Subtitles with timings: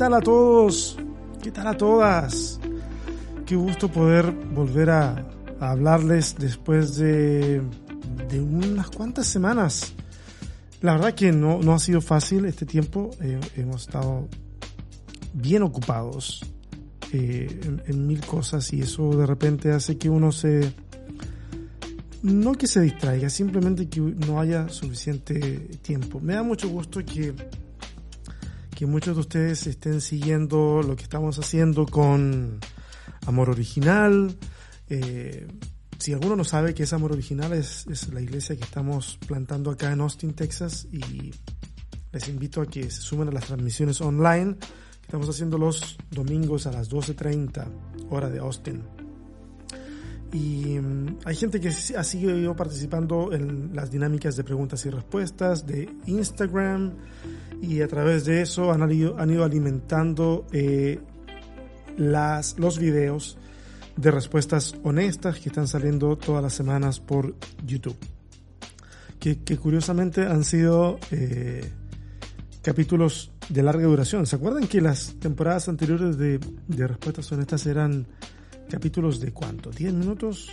[0.00, 0.96] tal a todos?
[1.42, 2.58] ¿Qué tal a todas?
[3.44, 5.28] Qué gusto poder volver a,
[5.60, 7.60] hablarles después de,
[8.30, 9.92] de, unas cuantas semanas.
[10.80, 13.10] La verdad que no, no ha sido fácil este tiempo.
[13.20, 14.26] Eh, hemos estado
[15.34, 16.46] bien ocupados
[17.12, 20.72] eh, en, en mil cosas y eso de repente hace que uno se...
[22.22, 25.38] No que se distraiga, simplemente que no haya suficiente
[25.82, 26.20] tiempo.
[26.20, 27.34] Me da mucho gusto que
[28.80, 32.60] que muchos de ustedes estén siguiendo lo que estamos haciendo con
[33.26, 34.34] Amor Original.
[34.88, 35.46] Eh,
[35.98, 39.92] si alguno no sabe qué es Amor Original, es, la iglesia que estamos plantando acá
[39.92, 41.30] en Austin, Texas, y
[42.10, 44.56] les invito a que se sumen a las transmisiones online
[45.02, 47.66] estamos haciendo los domingos a las 12.30
[48.08, 48.82] hora de Austin.
[50.32, 55.66] Y um, hay gente que ha seguido participando en las dinámicas de preguntas y respuestas
[55.66, 56.94] de Instagram,
[57.62, 58.90] y a través de eso han han
[59.30, 61.00] ido alimentando eh,
[61.96, 63.38] las, los videos
[63.96, 67.34] de respuestas honestas que están saliendo todas las semanas por
[67.66, 67.96] YouTube.
[69.18, 71.70] Que, que curiosamente han sido eh,
[72.62, 74.26] capítulos de larga duración.
[74.26, 78.06] ¿Se acuerdan que las temporadas anteriores de, de respuestas honestas eran
[78.70, 79.70] capítulos de cuánto?
[79.70, 80.50] ¿10 minutos?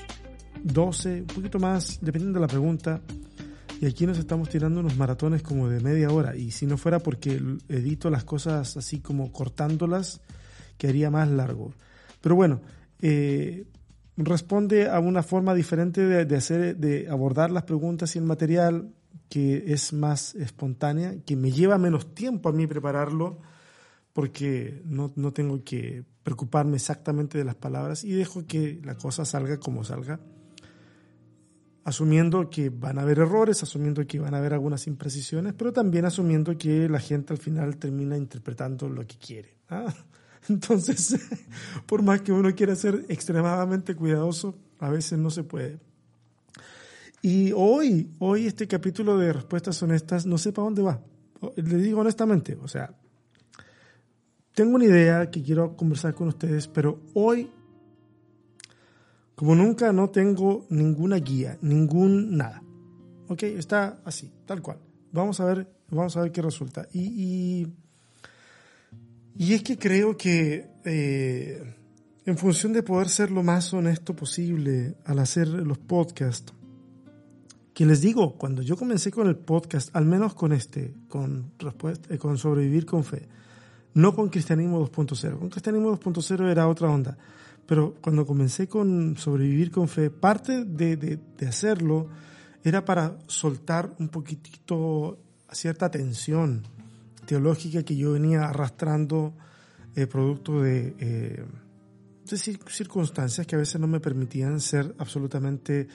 [0.66, 1.22] ¿12?
[1.22, 3.02] Un poquito más, dependiendo de la pregunta.
[3.80, 6.36] Y aquí nos estamos tirando unos maratones como de media hora.
[6.36, 10.22] Y si no fuera porque edito las cosas así como cortándolas,
[10.78, 11.74] quedaría más largo.
[12.22, 12.62] Pero bueno,
[13.02, 13.68] eh,
[14.18, 18.94] responde a una forma diferente de, de, hacer, de abordar las preguntas y el material
[19.30, 23.40] que es más espontánea, que me lleva menos tiempo a mí prepararlo,
[24.14, 29.26] porque no, no tengo que preocuparme exactamente de las palabras y dejo que la cosa
[29.26, 30.20] salga como salga
[31.88, 36.04] asumiendo que van a haber errores, asumiendo que van a haber algunas imprecisiones, pero también
[36.04, 39.56] asumiendo que la gente al final termina interpretando lo que quiere.
[39.70, 39.94] ¿ah?
[40.50, 41.16] Entonces,
[41.86, 45.80] por más que uno quiera ser extremadamente cuidadoso, a veces no se puede.
[47.22, 51.00] Y hoy, hoy este capítulo de respuestas honestas, no sé para dónde va.
[51.56, 52.94] Le digo honestamente, o sea,
[54.54, 57.50] tengo una idea que quiero conversar con ustedes, pero hoy
[59.38, 62.64] como nunca no tengo ninguna guía, ningún nada.
[63.28, 63.44] ¿Ok?
[63.44, 64.80] Está así, tal cual.
[65.12, 66.88] Vamos a ver, vamos a ver qué resulta.
[66.92, 67.68] Y, y,
[69.36, 71.76] y es que creo que eh,
[72.26, 76.52] en función de poder ser lo más honesto posible al hacer los podcasts,
[77.76, 81.52] que les digo, cuando yo comencé con el podcast, al menos con este, con,
[82.10, 83.28] eh, con Sobrevivir con Fe,
[83.94, 85.38] no con Cristianismo 2.0.
[85.38, 87.16] Con Cristianismo 2.0 era otra onda
[87.68, 92.08] pero cuando comencé con sobrevivir con fe, parte de, de, hacerlo
[92.64, 95.20] era para soltar un poquitito
[95.52, 96.64] cierta tensión
[97.26, 99.34] teológica que yo venía arrastrando
[99.96, 101.46] eh, producto de, eh,
[102.26, 105.88] circunstancias que a veces no me permitían ser absolutamente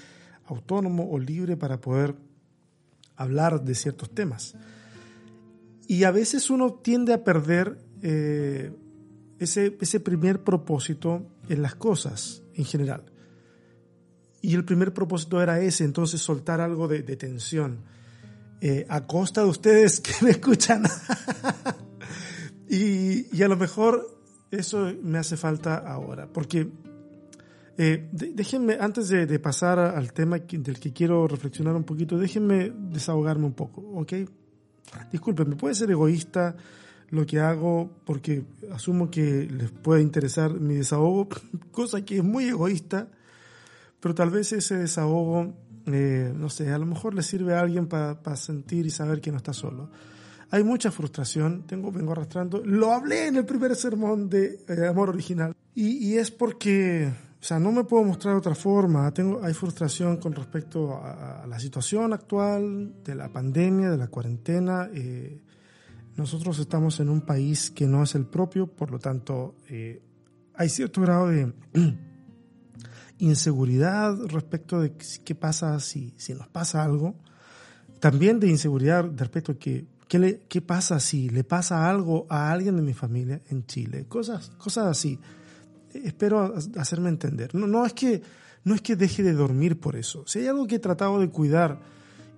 [0.47, 2.15] autónomo o libre para poder
[3.17, 4.55] hablar de ciertos temas.
[5.87, 8.73] Y a veces uno tiende a perder eh,
[9.39, 13.05] ese, ese primer propósito en las cosas en general.
[14.41, 17.85] Y el primer propósito era ese, entonces soltar algo de, de tensión.
[18.61, 20.85] Eh, a costa de ustedes que me escuchan.
[22.69, 24.21] y, y, a lo mejor
[24.51, 26.69] eso me hace falta ahora, porque
[27.79, 32.73] eh, déjenme, antes de, de, pasar al tema del que quiero reflexionar un poquito, déjenme
[32.77, 34.13] desahogarme un poco, ¿ok?
[35.11, 36.55] Disculpen, puede ser egoísta,
[37.13, 38.43] lo que hago porque
[38.73, 41.29] asumo que les puede interesar mi desahogo,
[41.71, 43.07] cosa que es muy egoísta,
[44.01, 45.53] pero tal vez ese desahogo,
[45.87, 49.21] eh, no sé, a lo mejor le sirve a alguien para pa sentir y saber
[49.21, 49.91] que no está solo.
[50.51, 55.11] Hay mucha frustración, tengo, vengo arrastrando, lo hablé en el primer sermón de eh, Amor
[55.11, 59.43] Original, y, y, es porque, o sea, no me puedo mostrar de otra forma, tengo,
[59.45, 64.89] hay frustración con respecto a, a la situación actual, de la pandemia, de la cuarentena,
[64.95, 65.39] eh,
[66.17, 70.03] nosotros estamos en un país que no es el propio, por lo tanto eh,
[70.55, 71.53] hay cierto grado de
[73.19, 74.93] inseguridad respecto de
[75.25, 77.15] qué pasa si, si nos pasa algo.
[78.01, 82.53] También de inseguridad respecto a que, qué, le, qué pasa si le pasa algo a
[82.53, 84.07] alguien de mi familia en Chile.
[84.09, 85.19] Cosas, cosas así.
[85.95, 87.55] Espero hacerme entender.
[87.55, 88.23] No, no, es que,
[88.65, 90.25] no es que deje de dormir por eso.
[90.27, 91.81] Si hay algo que he tratado de cuidar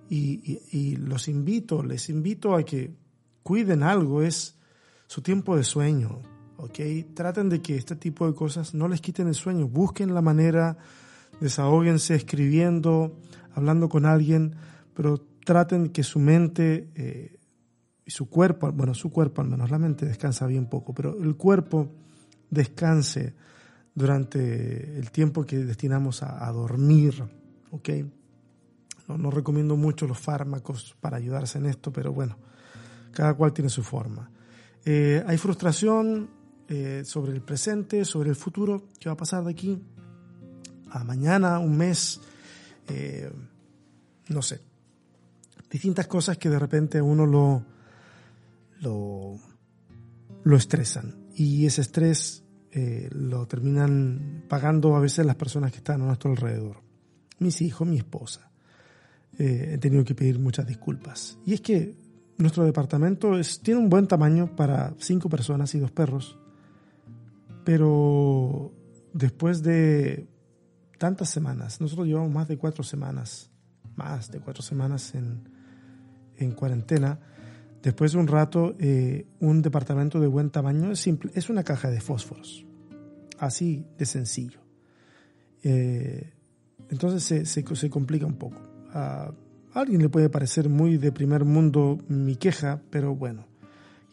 [0.09, 3.04] y, y, y los invito, les invito a que
[3.45, 4.57] cuiden algo, es
[5.05, 6.23] su tiempo de sueño,
[6.57, 6.79] ¿ok?
[7.13, 10.79] Traten de que este tipo de cosas no les quiten el sueño, busquen la manera,
[11.39, 13.19] desahóguense escribiendo,
[13.53, 14.55] hablando con alguien,
[14.95, 17.37] pero traten que su mente eh,
[18.03, 21.35] y su cuerpo, bueno, su cuerpo al menos, la mente descansa bien poco, pero el
[21.35, 21.91] cuerpo
[22.49, 23.35] descanse
[23.93, 27.23] durante el tiempo que destinamos a, dormir,
[27.69, 27.89] ¿ok?
[29.07, 32.39] No, no, recomiendo mucho los fármacos para ayudarse en esto, pero bueno,
[33.15, 34.29] cada cual tiene su forma.
[34.83, 36.29] Eh, hay frustración
[36.67, 39.81] eh, sobre el presente, sobre el futuro, qué va a pasar de aquí
[40.91, 42.19] a mañana, un mes,
[42.89, 43.31] eh,
[44.27, 44.59] no sé.
[45.71, 47.65] Distintas cosas que de repente a uno lo,
[48.81, 49.39] lo,
[50.43, 51.15] lo estresan.
[51.35, 52.43] Y ese estrés
[53.11, 56.81] lo terminan pagando a veces las personas que están a nuestro alrededor.
[57.39, 58.51] Mis hijos, mi esposa.
[59.37, 61.37] He tenido que pedir muchas disculpas.
[61.45, 61.95] Y es que
[62.37, 66.37] nuestro departamento tiene un buen tamaño para cinco personas y dos perros,
[67.63, 68.71] pero
[69.13, 70.27] después de
[70.97, 73.49] tantas semanas, nosotros llevamos más de cuatro semanas,
[73.95, 75.49] más de cuatro semanas en,
[76.37, 77.19] en cuarentena,
[77.85, 81.91] Después de un rato, eh, un departamento de buen tamaño es simple, es una caja
[81.91, 82.65] de fósforos.
[83.37, 84.59] Así de sencillo.
[85.61, 86.33] Eh,
[86.89, 88.59] entonces se, se, complica un poco.
[89.75, 93.45] Alguien le puede parecer muy de primer mundo mi queja, pero bueno,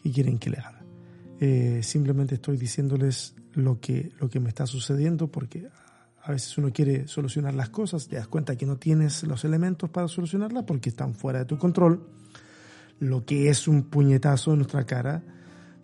[0.03, 0.83] ¿qué quieren que le haga?
[1.39, 5.69] Eh, simplemente estoy diciéndoles lo que, lo que me está sucediendo porque
[6.21, 9.89] a veces uno quiere solucionar las cosas, te das cuenta que no tienes los elementos
[9.89, 12.09] para solucionarlas porque están fuera de tu control
[12.99, 15.23] lo que es un puñetazo en nuestra cara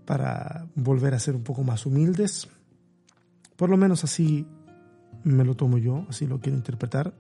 [0.06, 2.50] para volver a ser un poco más humildes.
[3.56, 4.46] Por lo menos así
[5.24, 7.14] me lo tomo yo, así lo quiero interpretar.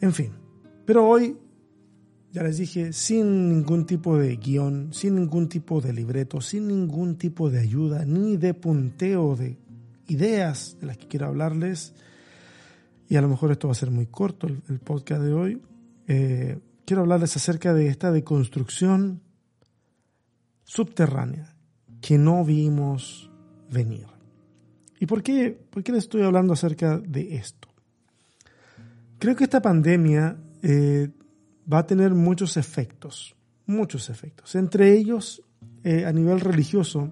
[0.00, 0.41] En fin,
[0.84, 1.36] pero hoy,
[2.32, 7.16] ya les dije, sin ningún tipo de guion, sin ningún tipo de libreto, sin ningún
[7.16, 9.58] tipo de ayuda, ni de punteo de
[10.08, 11.94] ideas de las que quiero hablarles,
[13.08, 15.62] y a lo mejor esto va a ser muy corto el, podcast de hoy,
[16.08, 19.20] eh, quiero hablarles acerca de esta deconstrucción
[20.64, 21.54] subterránea
[22.00, 23.30] que no vimos
[23.70, 24.06] venir.
[24.98, 27.68] ¿Y por qué, por qué les estoy hablando acerca de esto?
[29.18, 31.10] Creo que esta pandemia eh,
[31.70, 33.36] va a tener muchos efectos,
[33.66, 34.54] muchos efectos.
[34.54, 35.42] Entre ellos,
[35.84, 37.10] eh, a nivel religioso,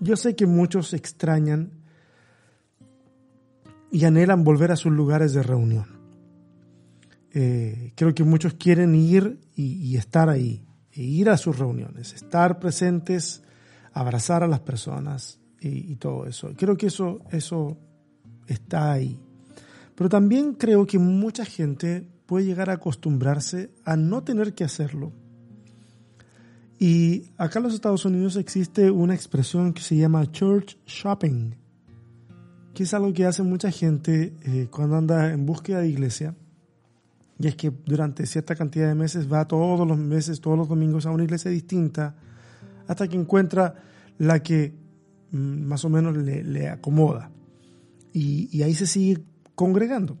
[0.00, 1.70] yo sé que muchos extrañan
[3.90, 5.86] y anhelan volver a sus lugares de reunión.
[7.32, 12.58] Eh, creo que muchos quieren ir y, estar ahí, e ir a sus reuniones, estar
[12.60, 13.42] presentes,
[13.92, 16.52] abrazar a las personas y, todo eso.
[16.56, 17.76] Creo que eso, eso
[18.46, 19.18] está ahí.
[19.94, 25.12] Pero también creo que mucha gente puede llegar a acostumbrarse a no tener que hacerlo.
[26.78, 31.54] Y acá en los Estados Unidos existe una expresión que se llama church shopping,
[32.74, 36.34] que es algo que hace mucha gente eh, cuando anda en búsqueda de iglesia
[37.38, 41.06] y es que durante cierta cantidad de meses va todos los meses, todos los domingos
[41.06, 42.14] a una iglesia distinta,
[42.86, 43.74] hasta que encuentra
[44.18, 44.74] la que
[45.32, 47.30] mm, más o menos le, acomoda.
[48.12, 49.24] Y, ahí se sigue
[49.56, 50.16] congregando.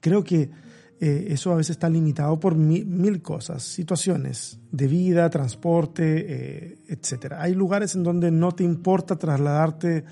[0.00, 0.50] Creo que
[1.04, 7.32] eh, eso a veces está limitado por mil, cosas, situaciones de vida, transporte, eh, etc.
[7.38, 10.04] Hay lugares en donde no te importa trasladarte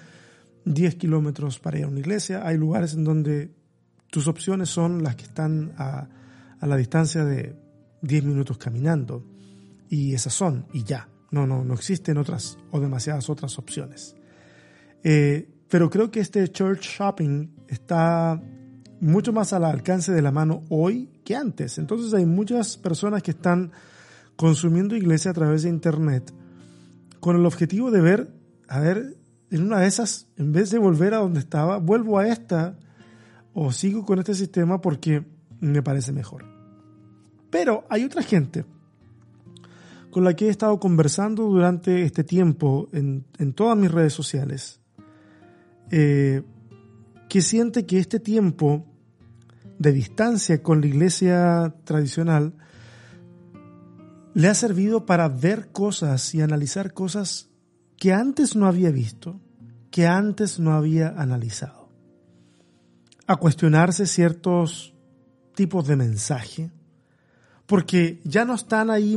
[0.65, 3.53] 10 kilómetros para ir a una iglesia, hay lugares en donde
[4.11, 6.09] tus opciones son las que están a,
[6.61, 7.55] la distancia de
[8.03, 9.25] 10 minutos caminando.
[9.89, 11.09] Y esas son, y ya.
[11.31, 14.17] No, no, no existen otras o demasiadas otras opciones.
[15.05, 18.43] Eh, pero creo que este church shopping está
[19.01, 21.79] mucho más al alcance de la mano hoy que antes.
[21.79, 23.73] Entonces hay muchas personas que están
[24.37, 26.33] consumiendo iglesia a través de internet
[27.21, 28.33] con el objetivo de ver,
[28.69, 29.17] a ver,
[29.51, 32.79] en una de esas, en vez de volver a donde estaba, vuelvo a esta
[33.53, 35.25] o sigo con este sistema porque
[35.61, 36.45] me parece mejor.
[37.51, 38.65] Pero hay otra gente
[40.11, 44.81] con la que he estado conversando durante este tiempo en, todas mis redes sociales,
[45.91, 46.43] eh,
[47.29, 48.90] que siente que este tiempo
[49.81, 52.53] de distancia con la iglesia tradicional
[54.35, 57.49] le ha servido para ver cosas y analizar cosas
[57.97, 59.41] que antes no había visto,
[59.91, 61.89] que antes no había analizado
[63.27, 64.93] a cuestionarse ciertos
[65.55, 66.71] tipos de mensaje,
[67.67, 69.17] porque ya no están ahí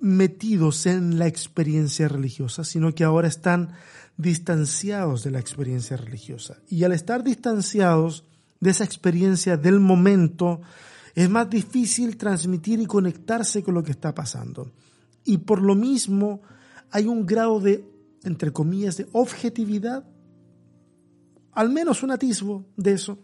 [0.00, 3.72] metidos en la experiencia religiosa, sino que ahora están
[4.16, 6.58] distanciados de la experiencia religiosa.
[6.68, 8.29] Y al estar distanciados
[8.60, 10.60] de esa experiencia del momento,
[11.14, 14.70] es más difícil transmitir y conectarse con lo que está pasando.
[15.24, 16.42] Y por lo mismo
[16.90, 17.84] hay un grado de,
[18.22, 20.04] entre comillas, de objetividad
[21.52, 23.18] al menos un atisbo de eso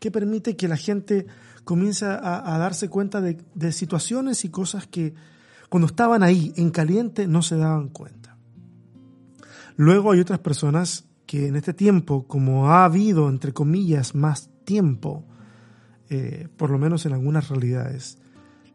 [0.00, 1.26] ¿Qué permite que la gente
[1.62, 5.14] comience a, darse cuenta de, de situaciones y cosas que
[5.68, 8.38] cuando estaban ahí en caliente no se daban cuenta?
[9.76, 15.24] Luego hay otras personas que en este tiempo, como ha habido, entre comillas, más tiempo,
[16.10, 18.18] eh, por lo menos en algunas realidades,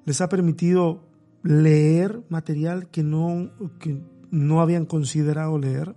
[0.04, 1.08] les ha permitido
[1.42, 3.50] leer material que no,
[3.80, 5.96] que no habían considerado leer,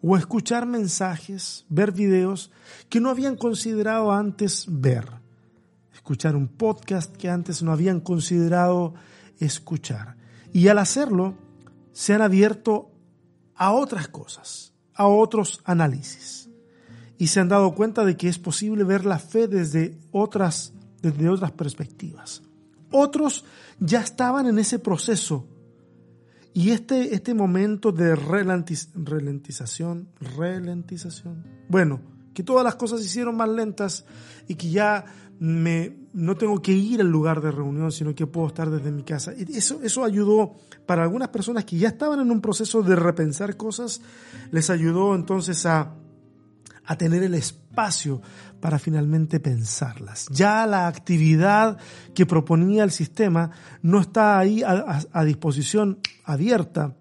[0.00, 2.50] o escuchar mensajes, ver videos
[2.88, 5.04] que no habían considerado antes ver,
[5.92, 8.94] escuchar un podcast que antes no habían considerado
[9.38, 10.16] escuchar.
[10.50, 11.34] Y al hacerlo,
[11.92, 12.90] se han abierto
[13.54, 16.49] a otras cosas a otros análisis
[17.20, 20.72] y se han dado cuenta de que es posible ver la fe desde otras,
[21.02, 22.42] desde otras perspectivas.
[22.90, 23.44] Otros
[23.78, 25.46] ya estaban en ese proceso
[26.54, 32.00] y este, este momento de ralentización, ralentización, bueno,
[32.32, 34.06] que todas las cosas se hicieron más lentas
[34.48, 35.04] y que ya
[35.38, 39.02] me, no tengo que ir al lugar de reunión, sino que puedo estar desde mi
[39.02, 39.32] casa.
[39.32, 40.54] Eso, eso ayudó
[40.86, 44.00] para algunas personas que ya estaban en un proceso de repensar cosas,
[44.52, 45.96] les ayudó entonces a,
[46.90, 48.20] a tener el espacio
[48.58, 50.26] para finalmente pensarlas.
[50.32, 51.78] Ya la actividad
[52.16, 56.96] que proponía el sistema no está ahí a, disposición abierta.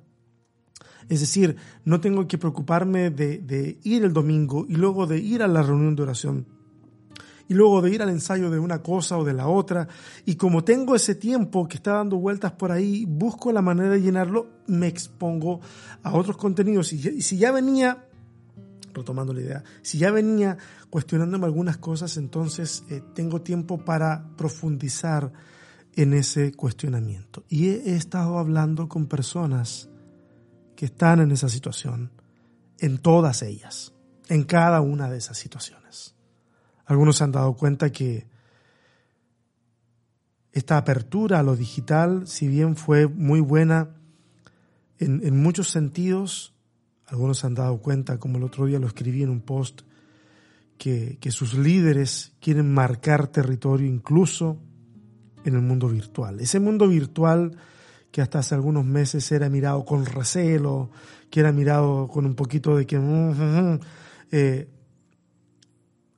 [1.10, 1.56] Es decir,
[1.86, 5.96] no tengo que preocuparme de, ir el domingo y luego de ir a la reunión
[5.96, 6.46] de oración
[7.48, 9.88] y luego de ir al ensayo de una cosa o de la otra.
[10.24, 14.04] Y como tengo ese tiempo que está dando vueltas por ahí, busco la manera de
[14.04, 15.62] llenarlo, me expongo
[16.04, 16.94] a otros contenidos.
[16.94, 18.06] Y, si ya venía,
[18.94, 20.58] retomando la idea, si ya venía
[20.90, 25.32] cuestionándome algunas cosas, entonces eh, tengo tiempo para profundizar
[25.96, 27.44] en ese cuestionamiento.
[27.50, 29.90] Y he estado hablando con personas
[30.76, 32.12] que están en esa situación,
[32.80, 33.94] en todas ellas,
[34.30, 36.16] en cada una de esas situaciones.
[36.86, 38.28] Algunos se han dado cuenta que
[40.52, 43.90] esta apertura a lo digital, si bien fue muy buena
[44.98, 46.54] en, muchos sentidos,
[47.12, 49.82] algunos se han dado cuenta, como el otro día lo escribí en un post,
[50.78, 54.58] que, sus líderes quieren marcar territorio incluso
[55.44, 56.40] en el mundo virtual.
[56.40, 57.58] Ese mundo virtual
[58.12, 60.90] que hasta hace algunos meses era mirado con recelo,
[61.30, 62.98] que era mirado con un poquito de que...
[62.98, 63.80] Mm, mm, mm,
[64.32, 64.68] eh,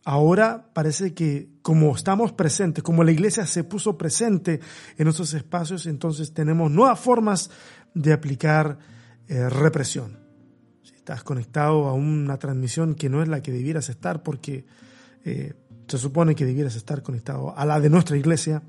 [0.04, 4.60] Ahora parece que como estamos presentes, como la iglesia se puso presente
[4.98, 7.52] en esos espacios, entonces tenemos nuevas formas
[7.94, 8.80] de aplicar
[9.28, 10.21] eh, represión.
[11.02, 14.66] Estás conectado a una transmisión que no es la que debieras estar, porque
[15.26, 15.56] eh,
[15.88, 18.62] se supone que debieras estar conectado a la de nuestra iglesia,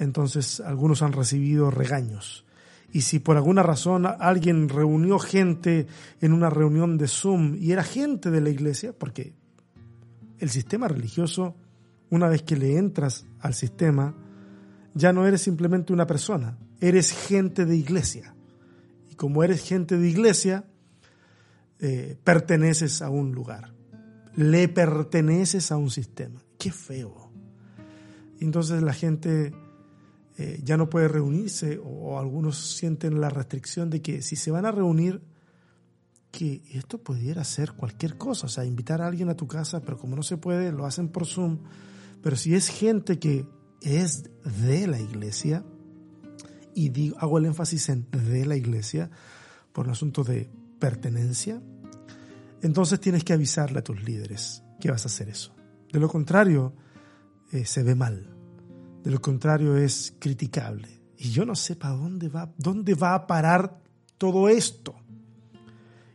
[0.00, 2.44] entonces algunos han recibido regaños.
[2.92, 5.86] Y si por alguna razón alguien reunió gente
[6.20, 9.32] en una reunión de Zoom y era gente de la iglesia, porque
[10.40, 11.54] el sistema religioso,
[12.10, 14.12] una vez que le entras al sistema,
[14.92, 18.34] ya no eres simplemente una persona, eres gente de iglesia.
[19.08, 20.64] Y como eres gente de iglesia,
[21.80, 23.74] eh, perteneces a un lugar,
[24.34, 26.42] le perteneces a un sistema.
[26.58, 27.32] Qué feo.
[28.40, 29.52] Entonces la gente
[30.36, 34.66] eh, ya no puede reunirse o algunos sienten la restricción de que si se van
[34.66, 35.22] a reunir,
[36.30, 39.98] que esto pudiera ser cualquier cosa, o sea, invitar a alguien a tu casa, pero
[39.98, 41.58] como no se puede, lo hacen por Zoom.
[42.22, 43.46] Pero si es gente que
[43.82, 44.30] es
[44.66, 45.64] de la iglesia,
[46.74, 49.10] y digo, hago el énfasis en de la iglesia,
[49.72, 51.60] por un asunto de pertenencia,
[52.62, 55.54] entonces tienes que avisarle a tus líderes que vas a hacer eso.
[55.92, 56.74] De lo contrario,
[57.52, 58.34] eh, se ve mal.
[59.02, 60.88] De lo contrario, es criticable.
[61.16, 63.80] Y yo no sé para dónde va, dónde va a parar
[64.18, 64.94] todo esto.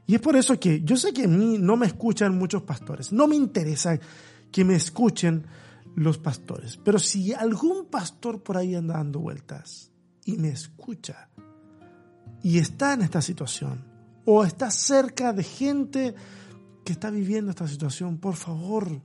[0.05, 3.12] Y es por eso que yo sé que a mí no me escuchan muchos pastores.
[3.12, 4.00] No me interesa
[4.51, 5.46] que me escuchen
[5.96, 6.77] los pastores.
[6.77, 9.91] Pero si algún pastor por ahí anda dando vueltas
[10.25, 11.29] y me escucha
[12.41, 13.92] y está en esta situación
[14.25, 16.15] o está cerca de gente
[16.84, 19.01] que está viviendo esta situación, por favor,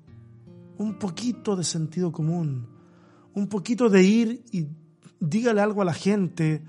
[0.78, 2.68] un poquito de sentido común,
[3.34, 4.68] un poquito de ir y
[5.20, 6.62] dígale algo a la gente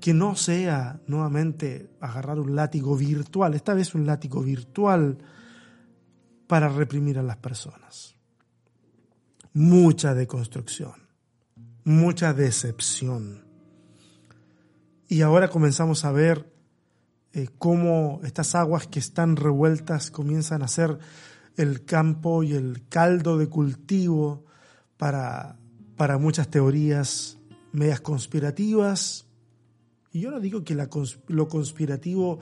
[0.00, 5.18] que no sea nuevamente agarrar un látigo virtual, esta vez un látigo virtual
[6.46, 8.16] para reprimir a las personas.
[9.52, 10.94] Mucha deconstrucción,
[11.84, 13.44] mucha decepción.
[15.06, 16.50] Y ahora comenzamos a ver
[17.32, 20.98] eh, cómo estas aguas que están revueltas comienzan a ser
[21.56, 24.44] el campo y el caldo de cultivo
[24.96, 25.56] para,
[25.96, 27.38] para muchas teorías
[27.72, 29.26] medias conspirativas,
[30.12, 32.40] y yo no digo que lo conspirativo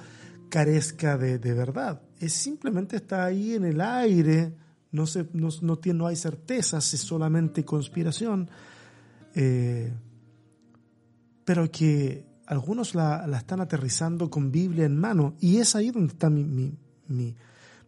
[0.49, 4.55] carezca de, verdad, es simplemente está ahí en el aire,
[4.91, 8.51] no, se, no, no, tiene, no hay certezas, es solamente conspiración,
[9.35, 9.93] eh,
[11.45, 16.13] pero que algunos la, la, están aterrizando con Biblia en mano y es ahí donde
[16.15, 16.73] está mi, mi,
[17.07, 17.37] mi,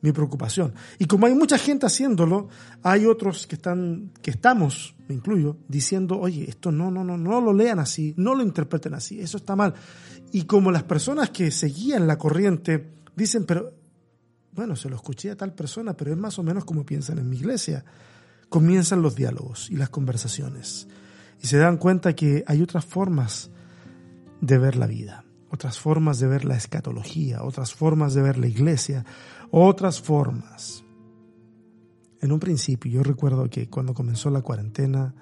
[0.03, 0.75] mi, preocupación.
[0.99, 2.49] Y como hay mucha gente haciéndolo,
[2.83, 7.41] hay otros que están, que estamos, me incluyo, diciendo, oye, esto no, no, no, no
[7.41, 9.75] lo lean así, no lo interpreten así, eso está mal.
[10.33, 13.73] Y como las personas que seguían la corriente dicen, pero
[14.53, 17.29] bueno, se lo escuché a tal persona, pero es más o menos como piensan en
[17.29, 17.85] mi iglesia.
[18.49, 20.89] Comienzan los diálogos y las conversaciones
[21.43, 23.51] y se dan cuenta que hay otras formas
[24.41, 28.47] de ver la vida, otras formas de ver la escatología, otras formas de ver la
[28.47, 29.05] iglesia,
[29.51, 30.85] otras formas.
[32.21, 35.15] En un principio yo recuerdo que cuando comenzó la cuarentena,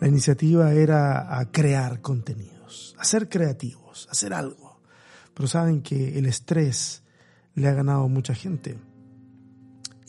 [0.00, 4.80] la iniciativa era a crear contenidos, a ser creativos, hacer algo.
[5.34, 7.02] Pero saben que el estrés
[7.54, 8.78] le ha ganado a mucha gente.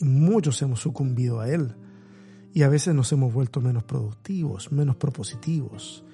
[0.00, 1.74] Muchos hemos sucumbido a él.
[2.52, 6.04] Y a veces nos hemos vuelto menos productivos, menos propositivos.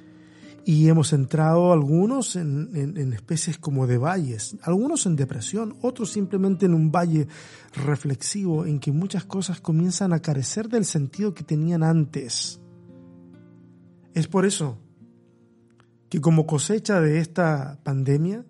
[0.67, 6.73] Y hemos entrado algunos en, especies como de valles, algunos en depresión, otros simplemente en
[6.73, 7.29] un valle
[7.75, 12.61] reflexivo en que muchas cosas comienzan a carecer del sentido que tenían antes.
[14.15, 14.79] Es por eso
[16.09, 18.47] que como cosecha de esta pandemia,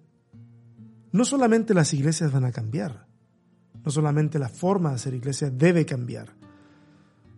[1.10, 3.08] no solamente las iglesias van a cambiar,
[3.84, 6.43] no solamente la forma de hacer iglesia debe cambiar.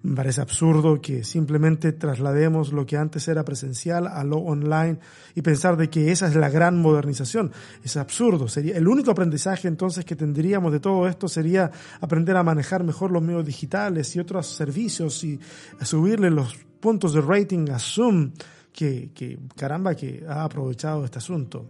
[0.07, 5.01] Me parece absurdo que simplemente traslademos lo que antes era presencial a lo online
[5.35, 7.51] y pensar de que esa es la gran modernización.
[7.83, 8.47] Es absurdo.
[8.47, 13.11] Sería el único aprendizaje entonces que tendríamos de todo esto sería aprender a manejar mejor
[13.11, 15.41] los medios digitales y otros servicios y
[15.83, 18.31] subirle los puntos de rating a Zoom
[18.73, 21.69] que, que caramba que ha aprovechado este asunto.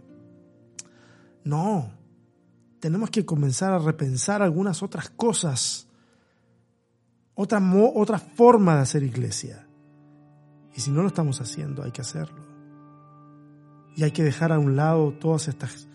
[1.43, 1.91] No,
[2.79, 5.86] tenemos que comenzar a repensar algunas otras cosas,
[7.37, 7.61] otra,
[7.95, 9.65] otra forma de hacer iglesia.
[10.75, 12.45] Y si no lo estamos haciendo, hay que hacerlo.
[13.95, 15.87] Y hay que dejar a un lado todas estas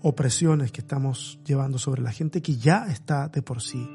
[0.00, 3.88] opresiones que estamos llevando sobre la gente que ya está de por sí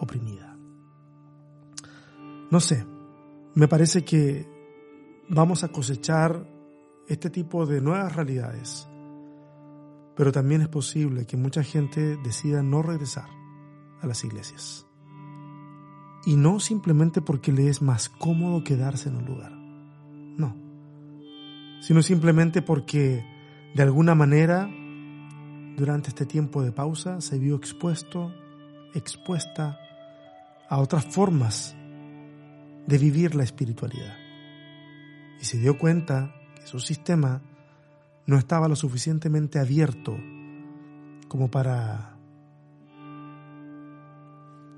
[0.00, 0.56] oprimida.
[2.50, 2.84] No sé,
[3.54, 4.48] me parece que
[5.28, 6.44] vamos a cosechar
[7.06, 8.88] este tipo de nuevas realidades
[10.14, 13.28] pero también es posible que mucha gente decida no regresar
[14.00, 14.86] a las iglesias.
[16.24, 19.52] Y no simplemente porque le es más cómodo quedarse en un lugar.
[19.52, 20.56] No.
[21.80, 23.24] Sino simplemente porque
[23.74, 24.70] de alguna manera
[25.76, 28.32] durante este tiempo de pausa se vio expuesto,
[28.94, 29.78] expuesta
[30.68, 31.74] a otras formas
[32.86, 34.16] de vivir la espiritualidad.
[35.40, 37.42] Y se dio cuenta que su sistema
[38.26, 40.16] no estaba lo suficientemente abierto
[41.28, 42.16] como para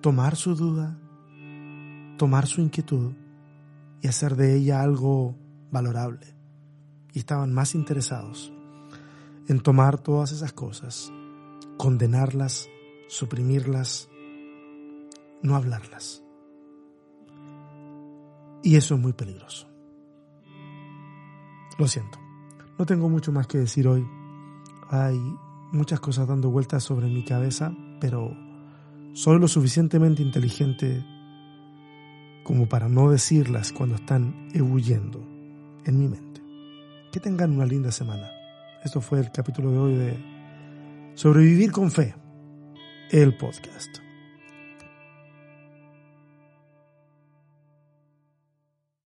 [0.00, 0.98] tomar su duda,
[2.16, 3.12] tomar su inquietud
[4.00, 5.34] y hacer de ella algo
[5.70, 6.34] valorable.
[7.12, 8.52] Y estaban más interesados
[9.48, 11.12] en tomar todas esas cosas,
[11.76, 12.68] condenarlas,
[13.08, 14.08] suprimirlas,
[15.42, 16.22] no hablarlas.
[18.62, 19.68] Y eso es muy peligroso.
[21.78, 22.18] Lo siento.
[22.78, 24.06] No tengo mucho más que decir hoy.
[24.90, 25.18] Hay
[25.72, 28.34] muchas cosas dando vueltas sobre mi cabeza, pero
[29.12, 31.04] soy lo suficientemente inteligente
[32.44, 35.26] como para no decirlas cuando están ebulliendo
[35.84, 36.40] en mi mente.
[37.10, 38.30] Que tengan una linda semana.
[38.84, 42.14] Esto fue el capítulo de hoy de Sobrevivir con Fe,
[43.10, 44.03] el podcast.